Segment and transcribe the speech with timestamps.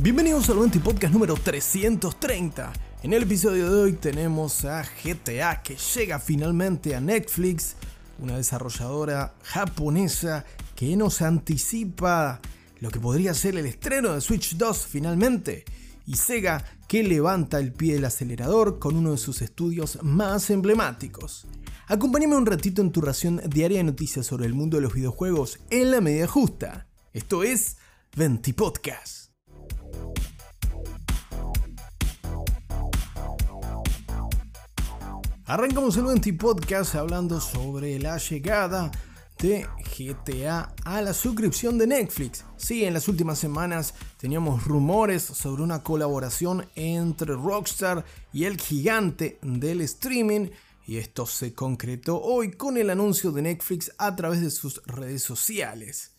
[0.00, 2.72] Bienvenidos al 20 Podcast número 330.
[3.02, 7.74] En el episodio de hoy tenemos a GTA que llega finalmente a Netflix,
[8.20, 10.44] una desarrolladora japonesa
[10.76, 12.40] que nos anticipa
[12.78, 15.64] lo que podría ser el estreno de Switch 2 finalmente,
[16.06, 21.48] y Sega que levanta el pie del acelerador con uno de sus estudios más emblemáticos.
[21.88, 25.58] Acompáñame un ratito en tu ración diaria de noticias sobre el mundo de los videojuegos
[25.70, 26.86] en la medida justa.
[27.12, 27.78] Esto es
[28.14, 29.27] 20 Podcast.
[35.48, 38.90] Arrancamos el 20 Podcast hablando sobre la llegada
[39.38, 39.66] de
[39.96, 42.44] GTA a la suscripción de Netflix.
[42.58, 49.38] Sí, en las últimas semanas teníamos rumores sobre una colaboración entre Rockstar y el gigante
[49.40, 50.50] del streaming.
[50.86, 55.22] Y esto se concretó hoy con el anuncio de Netflix a través de sus redes
[55.22, 56.10] sociales.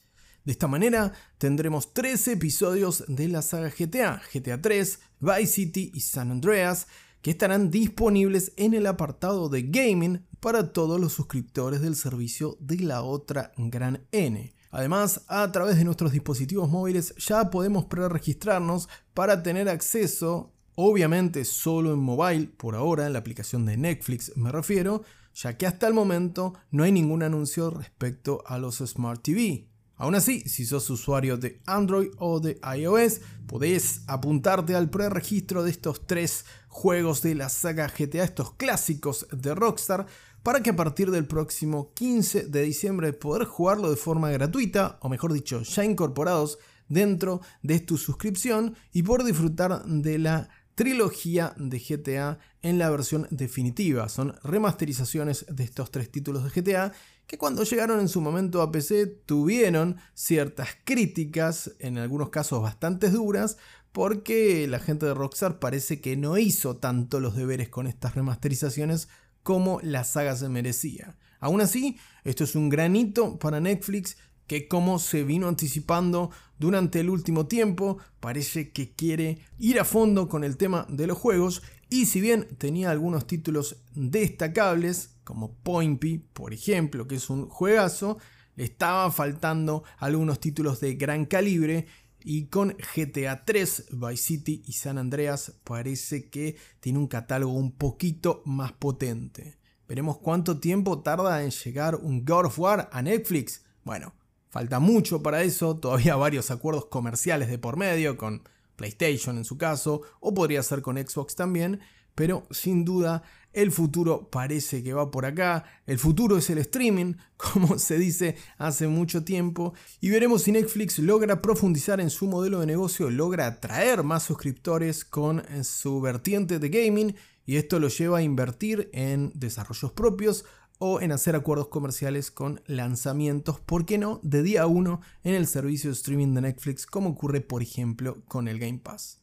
[0.43, 5.99] De esta manera tendremos tres episodios de la saga GTA, GTA 3, Vice City y
[5.99, 6.87] San Andreas,
[7.21, 12.77] que estarán disponibles en el apartado de gaming para todos los suscriptores del servicio de
[12.77, 14.53] la otra gran N.
[14.71, 21.91] Además, a través de nuestros dispositivos móviles ya podemos preregistrarnos para tener acceso, obviamente solo
[21.93, 25.03] en mobile, por ahora en la aplicación de Netflix me refiero,
[25.33, 29.69] ya que hasta el momento no hay ningún anuncio respecto a los Smart TV.
[29.95, 35.71] Aún así, si sos usuario de Android o de iOS, podés apuntarte al preregistro de
[35.71, 40.05] estos tres juegos de la saga GTA, estos clásicos de Rockstar,
[40.43, 45.09] para que a partir del próximo 15 de diciembre poder jugarlo de forma gratuita, o
[45.09, 51.77] mejor dicho, ya incorporados dentro de tu suscripción y poder disfrutar de la trilogía de
[51.77, 54.07] GTA en la versión definitiva.
[54.07, 56.93] Son remasterizaciones de estos tres títulos de GTA
[57.27, 63.09] que cuando llegaron en su momento a PC tuvieron ciertas críticas, en algunos casos bastante
[63.09, 63.57] duras,
[63.91, 69.09] porque la gente de Rockstar parece que no hizo tanto los deberes con estas remasterizaciones
[69.43, 71.17] como la saga se merecía.
[71.39, 74.17] Aún así, esto es un granito para Netflix
[74.47, 80.27] que como se vino anticipando durante el último tiempo, parece que quiere ir a fondo
[80.27, 86.17] con el tema de los juegos y si bien tenía algunos títulos destacables, como Pointy,
[86.17, 88.17] por ejemplo, que es un juegazo,
[88.57, 91.87] estaba faltando algunos títulos de gran calibre
[92.23, 97.71] y con GTA 3, Vice City y San Andreas parece que tiene un catálogo un
[97.71, 99.57] poquito más potente.
[99.87, 103.63] Veremos cuánto tiempo tarda en llegar un God of War a Netflix.
[103.83, 104.13] Bueno,
[104.49, 108.43] Falta mucho para eso, todavía varios acuerdos comerciales de por medio, con
[108.75, 111.81] PlayStation en su caso, o podría ser con Xbox también,
[112.19, 117.13] pero sin duda el futuro parece que va por acá, el futuro es el streaming,
[117.37, 122.59] como se dice hace mucho tiempo, y veremos si Netflix logra profundizar en su modelo
[122.59, 127.15] de negocio, logra atraer más suscriptores con su vertiente de gaming,
[127.45, 130.43] y esto lo lleva a invertir en desarrollos propios
[130.77, 135.47] o en hacer acuerdos comerciales con lanzamientos, ¿por qué no?, de día 1 en el
[135.47, 139.19] servicio de streaming de Netflix, como ocurre por ejemplo con el Game Pass.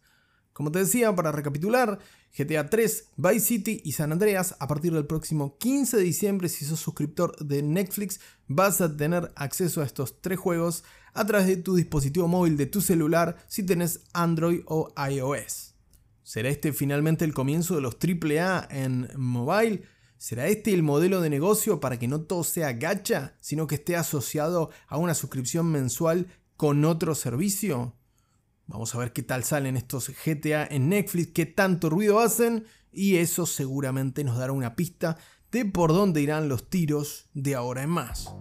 [0.56, 1.98] Como te decía, para recapitular,
[2.34, 6.64] GTA 3, Vice City y San Andreas, a partir del próximo 15 de diciembre, si
[6.64, 11.58] sos suscriptor de Netflix, vas a tener acceso a estos tres juegos a través de
[11.58, 15.74] tu dispositivo móvil de tu celular si tenés Android o iOS.
[16.22, 19.82] ¿Será este finalmente el comienzo de los AAA en mobile?
[20.16, 23.94] ¿Será este el modelo de negocio para que no todo sea gacha, sino que esté
[23.94, 27.92] asociado a una suscripción mensual con otro servicio?
[28.68, 33.16] Vamos a ver qué tal salen estos GTA en Netflix, qué tanto ruido hacen y
[33.16, 35.16] eso seguramente nos dará una pista
[35.52, 38.34] de por dónde irán los tiros de ahora en más.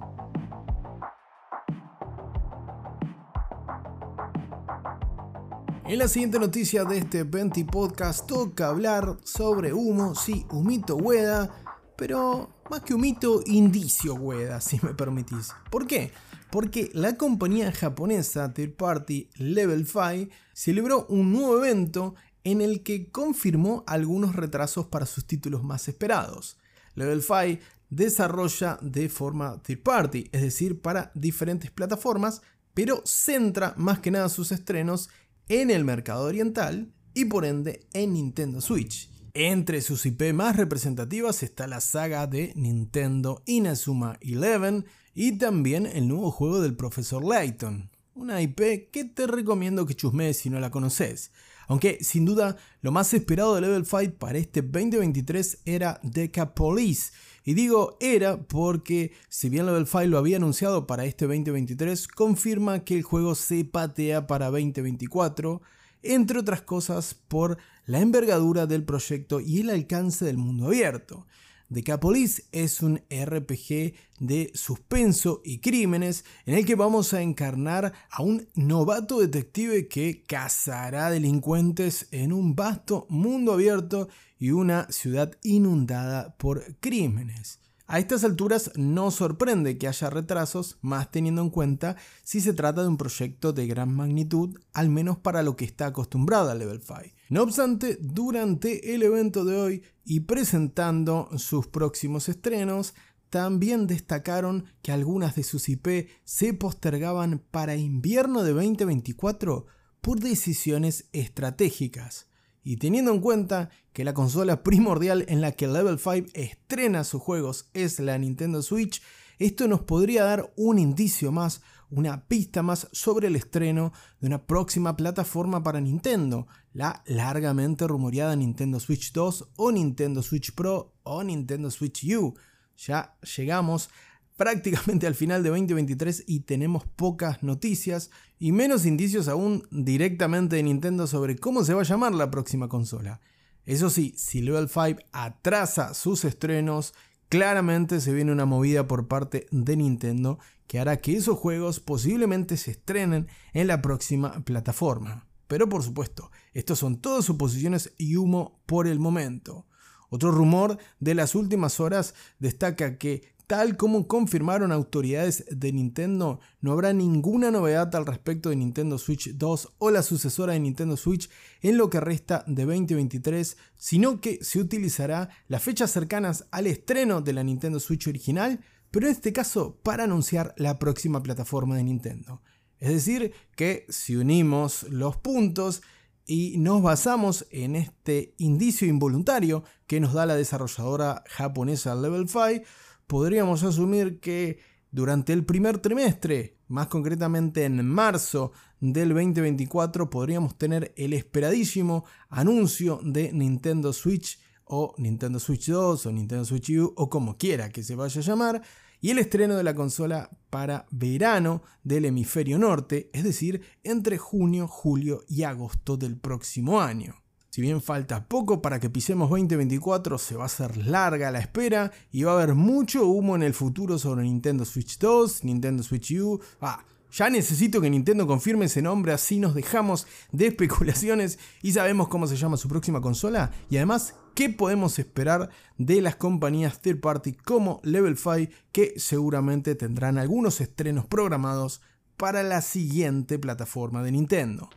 [5.87, 11.64] En la siguiente noticia de este 20 podcast toca hablar sobre humo, sí, humito hueda,
[11.97, 15.51] pero más que un mito, indicio, Ueda, si me permitís.
[15.69, 16.11] ¿Por qué?
[16.51, 23.11] Porque la compañía japonesa Third Party Level 5 celebró un nuevo evento en el que
[23.11, 26.57] confirmó algunos retrasos para sus títulos más esperados.
[26.93, 32.41] Level 5 desarrolla de forma third party, es decir, para diferentes plataformas,
[32.73, 35.09] pero centra más que nada sus estrenos
[35.47, 39.14] en el mercado oriental y por ende en Nintendo Switch.
[39.37, 46.07] Entre sus IP más representativas está la saga de Nintendo Inazuma Eleven y también el
[46.07, 50.71] nuevo juego del Profesor Layton, una IP que te recomiendo que chusmees si no la
[50.71, 51.33] conoces.
[51.67, 57.11] Aunque sin duda lo más esperado de Level 5 para este 2023 era Deca Police.
[57.43, 62.85] Y digo era porque si bien Level 5 lo había anunciado para este 2023, confirma
[62.85, 65.61] que el juego se patea para 2024
[66.05, 71.25] entre otras cosas por la envergadura del proyecto y el alcance del mundo abierto.
[71.67, 78.21] Decapolis es un RPG de suspenso y crímenes en el que vamos a encarnar a
[78.21, 86.35] un novato detective que cazará delincuentes en un vasto mundo abierto y una ciudad inundada
[86.37, 87.64] por crímenes.
[87.87, 92.81] A estas alturas no sorprende que haya retrasos, más teniendo en cuenta si se trata
[92.81, 96.81] de un proyecto de gran magnitud, al menos para lo que está acostumbrado a Level
[96.81, 97.01] 5.
[97.29, 102.95] No obstante, durante el evento de hoy y presentando sus próximos estrenos,
[103.29, 109.67] también destacaron que algunas de sus IP se postergaban para invierno de 2024
[110.01, 112.27] por decisiones estratégicas.
[112.65, 117.21] Y teniendo en cuenta que la consola primordial en la que Level 5 estrena sus
[117.21, 119.01] juegos es la Nintendo Switch,
[119.37, 124.47] esto nos podría dar un indicio más, una pista más sobre el estreno de una
[124.47, 131.23] próxima plataforma para Nintendo, la largamente rumoreada Nintendo Switch 2 o Nintendo Switch Pro o
[131.23, 132.33] Nintendo Switch U.
[132.77, 133.89] Ya llegamos
[134.35, 140.63] prácticamente al final de 2023 y tenemos pocas noticias y menos indicios aún directamente de
[140.63, 143.21] Nintendo sobre cómo se va a llamar la próxima consola.
[143.65, 146.93] Eso sí, si Level 5 atrasa sus estrenos,
[147.29, 152.57] claramente se viene una movida por parte de Nintendo que hará que esos juegos posiblemente
[152.57, 155.27] se estrenen en la próxima plataforma.
[155.47, 159.65] Pero por supuesto, estos son todas suposiciones y humo por el momento.
[160.09, 166.71] Otro rumor de las últimas horas destaca que Tal como confirmaron autoridades de Nintendo, no
[166.71, 171.29] habrá ninguna novedad al respecto de Nintendo Switch 2 o la sucesora de Nintendo Switch
[171.61, 177.21] en lo que resta de 2023, sino que se utilizará las fechas cercanas al estreno
[177.21, 181.83] de la Nintendo Switch original, pero en este caso para anunciar la próxima plataforma de
[181.83, 182.41] Nintendo.
[182.79, 185.83] Es decir, que si unimos los puntos,
[186.27, 192.65] y nos basamos en este indicio involuntario que nos da la desarrolladora japonesa Level 5,
[193.07, 194.59] podríamos asumir que
[194.91, 202.99] durante el primer trimestre, más concretamente en marzo del 2024, podríamos tener el esperadísimo anuncio
[203.03, 207.83] de Nintendo Switch o Nintendo Switch 2 o Nintendo Switch U o como quiera que
[207.83, 208.61] se vaya a llamar,
[209.01, 214.67] y el estreno de la consola para verano del hemisferio norte, es decir, entre junio,
[214.67, 217.24] julio y agosto del próximo año.
[217.55, 221.89] Si bien falta poco para que pisemos 2024, se va a hacer larga la espera
[222.11, 226.11] y va a haber mucho humo en el futuro sobre Nintendo Switch 2, Nintendo Switch
[226.19, 226.41] U.
[226.59, 232.09] Ah, ya necesito que Nintendo confirme ese nombre, así nos dejamos de especulaciones y sabemos
[232.09, 236.99] cómo se llama su próxima consola y además qué podemos esperar de las compañías third
[236.99, 241.79] party como Level 5 que seguramente tendrán algunos estrenos programados
[242.17, 244.69] para la siguiente plataforma de Nintendo.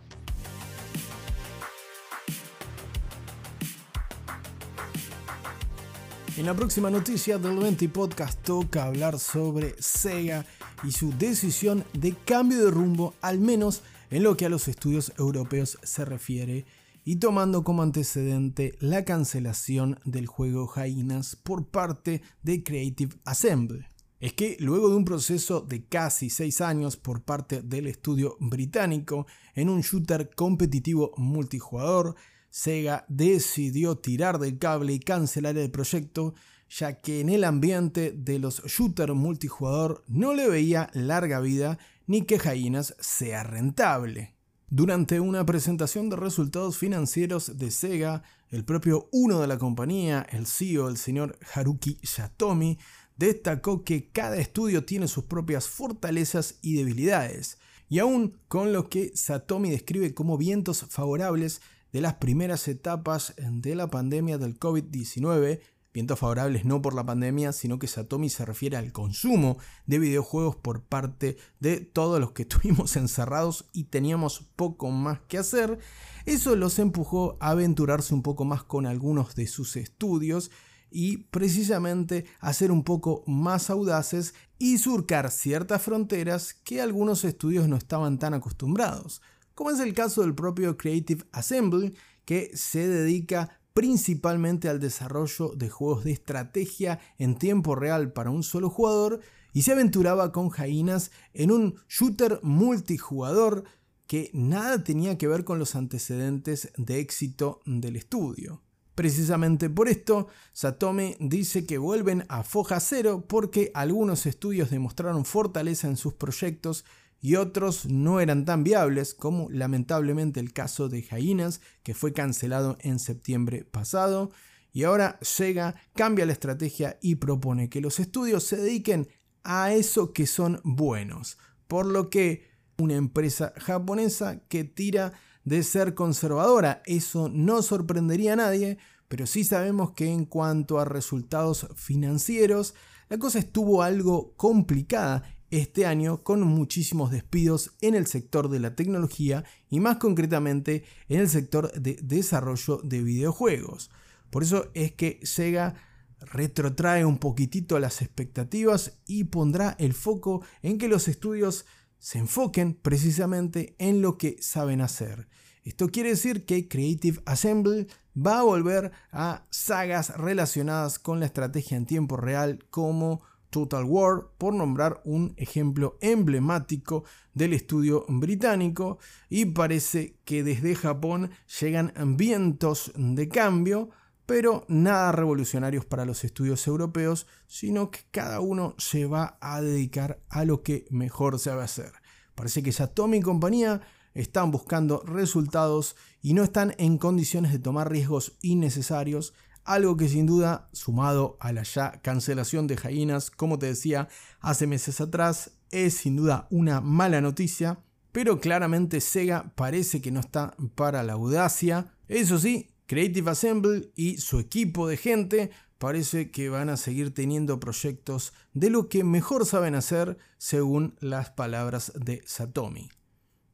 [6.38, 10.46] En la próxima noticia del 20 Podcast toca hablar sobre Sega
[10.84, 15.12] y su decisión de cambio de rumbo, al menos en lo que a los estudios
[15.18, 16.64] europeos se refiere,
[17.04, 23.84] y tomando como antecedente la cancelación del juego Jainas por parte de Creative Assembly.
[24.20, 29.26] Es que luego de un proceso de casi 6 años por parte del estudio británico
[29.56, 32.14] en un shooter competitivo multijugador,
[32.50, 36.34] Sega decidió tirar del cable y cancelar el proyecto,
[36.68, 42.22] ya que en el ambiente de los shooters multijugador no le veía larga vida ni
[42.22, 44.34] que Jainas sea rentable.
[44.70, 50.46] Durante una presentación de resultados financieros de Sega, el propio uno de la compañía, el
[50.46, 52.78] CEO, el señor Haruki Satomi,
[53.16, 59.12] destacó que cada estudio tiene sus propias fortalezas y debilidades, y aún con lo que
[59.14, 65.60] Satomi describe como vientos favorables, de las primeras etapas de la pandemia del COVID-19,
[65.92, 70.56] vientos favorables no por la pandemia, sino que Satomi se refiere al consumo de videojuegos
[70.56, 75.78] por parte de todos los que estuvimos encerrados y teníamos poco más que hacer.
[76.26, 80.50] Eso los empujó a aventurarse un poco más con algunos de sus estudios
[80.90, 87.68] y precisamente a ser un poco más audaces y surcar ciertas fronteras que algunos estudios
[87.68, 89.20] no estaban tan acostumbrados
[89.58, 91.92] como es el caso del propio Creative Assembly,
[92.24, 98.44] que se dedica principalmente al desarrollo de juegos de estrategia en tiempo real para un
[98.44, 99.18] solo jugador
[99.52, 103.64] y se aventuraba con Jainas en un shooter multijugador
[104.06, 108.62] que nada tenía que ver con los antecedentes de éxito del estudio.
[108.94, 115.88] Precisamente por esto, Satomi dice que vuelven a foja cero porque algunos estudios demostraron fortaleza
[115.88, 116.84] en sus proyectos
[117.20, 122.78] y otros no eran tan viables, como lamentablemente el caso de Jainas, que fue cancelado
[122.80, 124.30] en septiembre pasado.
[124.72, 129.08] Y ahora Sega cambia la estrategia y propone que los estudios se dediquen
[129.42, 131.38] a eso que son buenos.
[131.66, 132.46] Por lo que
[132.78, 135.12] una empresa japonesa que tira
[135.44, 140.84] de ser conservadora, eso no sorprendería a nadie, pero sí sabemos que en cuanto a
[140.84, 142.74] resultados financieros,
[143.08, 148.74] la cosa estuvo algo complicada este año con muchísimos despidos en el sector de la
[148.74, 153.90] tecnología y más concretamente en el sector de desarrollo de videojuegos.
[154.30, 155.74] Por eso es que Sega
[156.20, 161.64] retrotrae un poquitito las expectativas y pondrá el foco en que los estudios
[161.98, 165.28] se enfoquen precisamente en lo que saben hacer.
[165.64, 171.76] Esto quiere decir que Creative Assembly va a volver a sagas relacionadas con la estrategia
[171.76, 179.46] en tiempo real como Total War, por nombrar un ejemplo emblemático del estudio británico, y
[179.46, 183.90] parece que desde Japón llegan vientos de cambio,
[184.26, 190.20] pero nada revolucionarios para los estudios europeos, sino que cada uno se va a dedicar
[190.28, 191.92] a lo que mejor sabe hacer.
[192.34, 193.80] Parece que Satomi y compañía
[194.12, 199.32] están buscando resultados y no están en condiciones de tomar riesgos innecesarios,
[199.68, 204.08] algo que sin duda, sumado a la ya cancelación de Jainas, como te decía
[204.40, 207.80] hace meses atrás, es sin duda una mala noticia,
[208.12, 211.92] pero claramente Sega parece que no está para la audacia.
[212.08, 217.60] Eso sí, Creative Assembly y su equipo de gente parece que van a seguir teniendo
[217.60, 222.88] proyectos de lo que mejor saben hacer según las palabras de Satomi.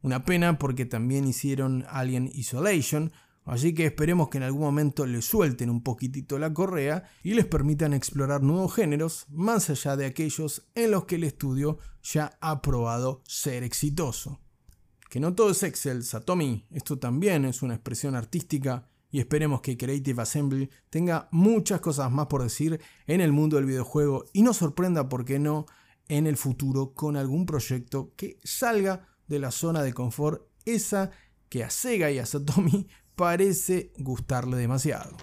[0.03, 3.13] Una pena porque también hicieron Alien Isolation,
[3.45, 7.47] así que esperemos que en algún momento le suelten un poquitito la correa y les
[7.47, 12.63] permitan explorar nuevos géneros más allá de aquellos en los que el estudio ya ha
[12.63, 14.41] probado ser exitoso.
[15.11, 19.77] Que no todo es Excel, Satomi, esto también es una expresión artística y esperemos que
[19.77, 24.57] Creative Assembly tenga muchas cosas más por decir en el mundo del videojuego y nos
[24.57, 25.67] sorprenda, por qué no,
[26.09, 31.13] en el futuro con algún proyecto que salga de la zona de confort, esa
[31.49, 32.87] que a Sega y a Satomi
[33.17, 35.17] parece gustarle demasiado.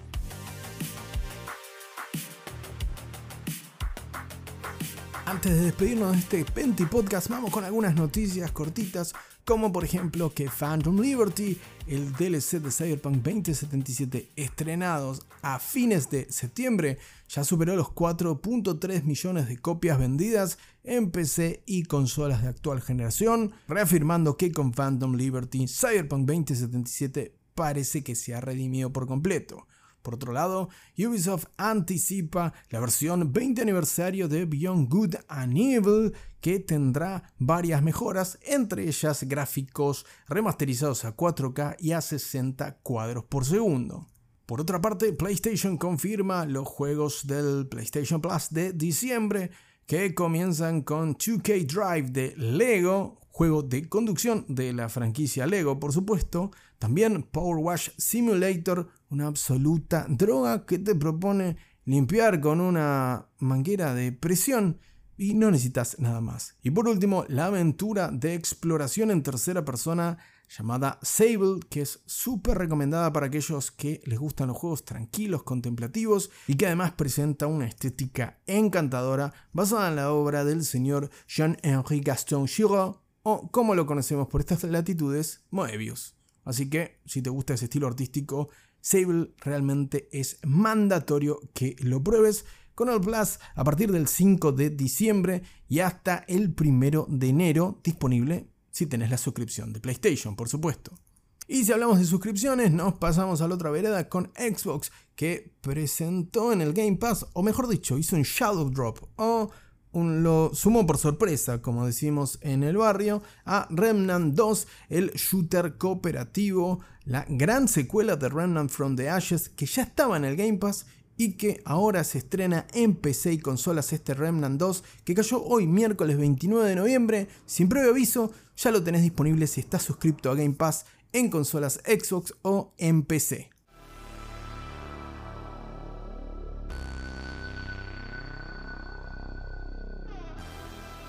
[5.24, 10.32] Antes de despedirnos de este Penti Podcast, vamos con algunas noticias cortitas, como por ejemplo
[10.32, 17.74] que Phantom Liberty, el DLC de Cyberpunk 2077 estrenados a fines de septiembre, ya superó
[17.74, 24.52] los 4.3 millones de copias vendidas en PC y consolas de actual generación, reafirmando que
[24.52, 29.66] con Phantom Liberty Cyberpunk 2077 parece que se ha redimido por completo.
[30.02, 30.68] Por otro lado,
[30.98, 38.38] Ubisoft anticipa la versión 20 aniversario de Beyond Good and Evil, que tendrá varias mejoras,
[38.42, 44.08] entre ellas gráficos remasterizados a 4K y a 60 cuadros por segundo.
[44.46, 49.50] Por otra parte, PlayStation confirma los juegos del PlayStation Plus de diciembre,
[49.86, 55.92] que comienzan con 2K Drive de Lego, juego de conducción de la franquicia Lego, por
[55.92, 56.52] supuesto.
[56.78, 64.12] También Power Wash Simulator, una absoluta droga que te propone limpiar con una manguera de
[64.12, 64.78] presión
[65.16, 66.56] y no necesitas nada más.
[66.62, 72.58] Y por último, la aventura de exploración en tercera persona llamada Sable, que es súper
[72.58, 77.66] recomendada para aquellos que les gustan los juegos tranquilos, contemplativos y que además presenta una
[77.66, 84.28] estética encantadora basada en la obra del señor Jean-Henri Gaston Giraud o como lo conocemos
[84.28, 86.14] por estas latitudes, Moebius.
[86.44, 88.48] Así que si te gusta ese estilo artístico,
[88.80, 94.70] Sable realmente es mandatorio que lo pruebes con el Plus a partir del 5 de
[94.70, 100.48] diciembre y hasta el 1 de enero disponible si tenés la suscripción de PlayStation, por
[100.48, 100.98] supuesto.
[101.46, 106.52] Y si hablamos de suscripciones, nos pasamos a la otra vereda con Xbox, que presentó
[106.52, 109.50] en el Game Pass, o mejor dicho, hizo un Shadow Drop, o
[109.92, 116.80] lo sumó por sorpresa, como decimos en el barrio, a Remnant 2, el shooter cooperativo,
[117.04, 120.86] la gran secuela de Remnant from the Ashes, que ya estaba en el Game Pass
[121.16, 125.66] y que ahora se estrena en PC y consolas este Remnant 2 que cayó hoy
[125.66, 127.28] miércoles 29 de noviembre.
[127.46, 131.80] Sin previo aviso, ya lo tenés disponible si estás suscrito a Game Pass en consolas
[131.86, 133.51] Xbox o en PC.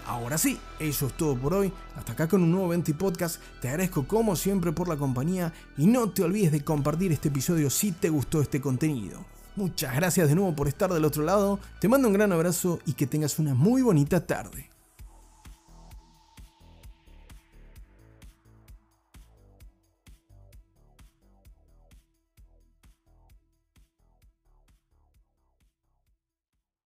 [0.05, 1.71] Ahora sí, eso es todo por hoy.
[1.95, 3.41] Hasta acá con un nuevo Venti Podcast.
[3.61, 7.69] Te agradezco como siempre por la compañía y no te olvides de compartir este episodio
[7.69, 9.25] si te gustó este contenido.
[9.55, 12.93] Muchas gracias de nuevo por estar del otro lado, te mando un gran abrazo y
[12.93, 14.72] que tengas una muy bonita tarde.